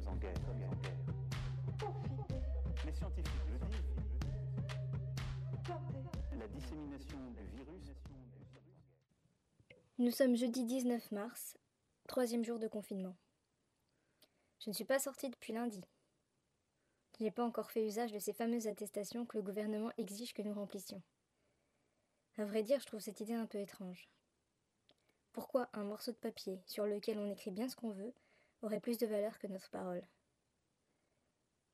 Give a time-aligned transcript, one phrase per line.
[0.00, 0.34] sommes en guerre.
[0.38, 0.96] Sommes en guerre.
[2.84, 3.94] Les scientifiques le disent.
[6.38, 7.94] La dissémination du virus.
[9.98, 11.56] Nous sommes jeudi 19 mars,
[12.06, 13.16] troisième jour de confinement.
[14.60, 15.82] Je ne suis pas sortie depuis lundi.
[17.18, 20.42] Je n'ai pas encore fait usage de ces fameuses attestations que le gouvernement exige que
[20.42, 21.02] nous remplissions.
[22.36, 24.10] À vrai dire, je trouve cette idée un peu étrange.
[25.32, 28.12] Pourquoi un morceau de papier sur lequel on écrit bien ce qu'on veut
[28.62, 30.06] aurait plus de valeur que notre parole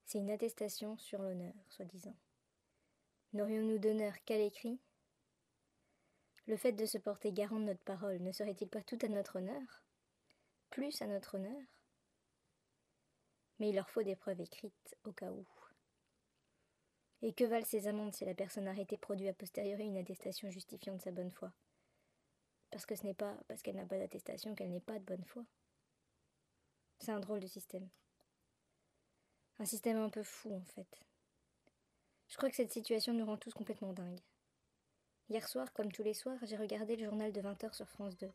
[0.05, 2.17] C'est une attestation sur l'honneur, soi-disant.
[3.33, 4.81] N'aurions-nous d'honneur qu'à l'écrit?
[6.47, 9.37] Le fait de se porter garant de notre parole ne serait-il pas tout à notre
[9.37, 9.83] honneur?
[10.71, 11.63] Plus à notre honneur?
[13.59, 15.47] Mais il leur faut des preuves écrites au cas où.
[17.23, 20.97] Et que valent ces amendes si la personne arrêtée produit a posteriori une attestation justifiant
[20.97, 21.53] de sa bonne foi?
[22.73, 25.25] Parce que ce n'est pas parce qu'elle n'a pas d'attestation qu'elle n'est pas de bonne
[25.25, 25.45] foi.
[27.03, 27.89] C'est un drôle de système.
[29.59, 30.87] Un système un peu fou en fait.
[32.29, 34.21] Je crois que cette situation nous rend tous complètement dingues.
[35.29, 38.31] Hier soir, comme tous les soirs, j'ai regardé le journal de 20h sur France 2.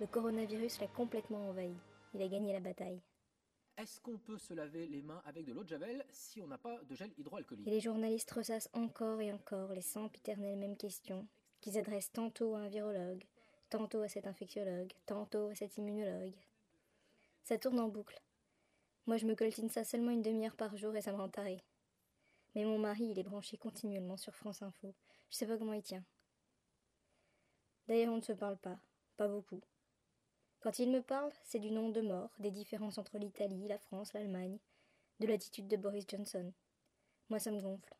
[0.00, 1.74] Le coronavirus l'a complètement envahi.
[2.12, 3.00] Il a gagné la bataille.
[3.78, 6.58] Est-ce qu'on peut se laver les mains avec de l'eau de javel si on n'a
[6.58, 7.66] pas de gel hydroalcoolique?
[7.66, 11.26] Et les journalistes ressassent encore et encore les sempiternelles mêmes questions,
[11.62, 13.24] qu'ils adressent tantôt à un virologue,
[13.70, 16.36] tantôt à cet infectiologue, tantôt à cet immunologue.
[17.44, 18.20] Ça tourne en boucle.
[19.06, 21.62] Moi, je me coltine ça seulement une demi-heure par jour et ça me rend taré.
[22.54, 24.94] Mais mon mari, il est branché continuellement sur France Info.
[25.30, 26.04] Je sais pas comment il tient.
[27.86, 28.78] D'ailleurs, on ne se parle pas.
[29.16, 29.60] Pas beaucoup.
[30.60, 34.12] Quand il me parle, c'est du nombre de morts, des différences entre l'Italie, la France,
[34.12, 34.58] l'Allemagne,
[35.20, 36.52] de l'attitude de Boris Johnson.
[37.28, 37.94] Moi, ça me gonfle.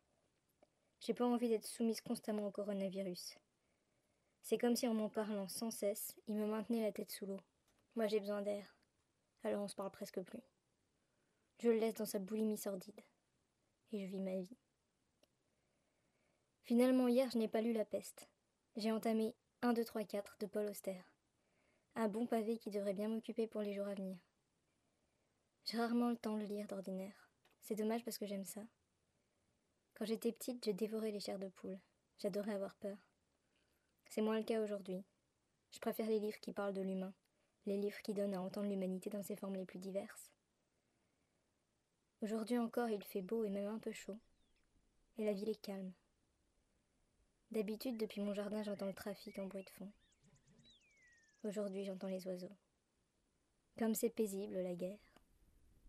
[1.00, 3.36] J'ai pas envie d'être soumise constamment au coronavirus.
[4.46, 7.40] C'est comme si en m'en parlant sans cesse, il me maintenait la tête sous l'eau.
[7.96, 8.76] Moi, j'ai besoin d'air.
[9.42, 10.44] Alors on se parle presque plus.
[11.58, 13.00] Je le laisse dans sa boulimie sordide.
[13.90, 14.56] Et je vis ma vie.
[16.62, 18.28] Finalement, hier, je n'ai pas lu La Peste.
[18.76, 21.02] J'ai entamé 1, 2, 3, 4 de Paul Auster.
[21.96, 24.16] Un bon pavé qui devrait bien m'occuper pour les jours à venir.
[25.64, 27.32] J'ai rarement le temps de le lire d'ordinaire.
[27.62, 28.62] C'est dommage parce que j'aime ça.
[29.94, 31.80] Quand j'étais petite, je dévorais les chairs de poule.
[32.20, 32.96] J'adorais avoir peur.
[34.08, 35.02] C'est moins le cas aujourd'hui.
[35.72, 37.12] Je préfère les livres qui parlent de l'humain,
[37.66, 40.32] les livres qui donnent à entendre l'humanité dans ses formes les plus diverses.
[42.22, 44.18] Aujourd'hui encore, il fait beau et même un peu chaud.
[45.18, 45.92] Et la ville est calme.
[47.50, 49.92] D'habitude, depuis mon jardin, j'entends le trafic en bruit de fond.
[51.44, 52.56] Aujourd'hui, j'entends les oiseaux.
[53.78, 54.98] Comme c'est paisible, la guerre.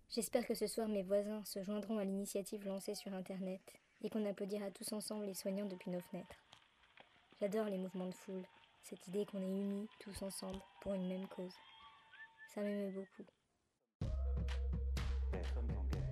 [0.09, 3.61] J'espère que ce soir, mes voisins se joindront à l'initiative lancée sur Internet
[4.01, 6.46] et qu'on applaudira tous ensemble les soignants depuis nos fenêtres.
[7.39, 8.41] J'adore les mouvements de foule,
[8.81, 11.53] cette idée qu'on est unis tous ensemble pour une même cause.
[12.47, 13.23] Ça m'aime beaucoup.
[14.01, 16.09] Nous sommes en guerre.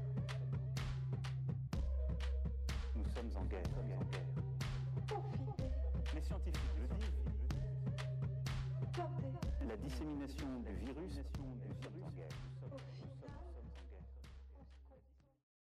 [2.96, 3.66] Nous sommes en guerre.
[3.74, 4.22] Sommes en guerre.
[6.14, 7.24] Les scientifiques le disent.
[9.68, 11.16] La dissémination du virus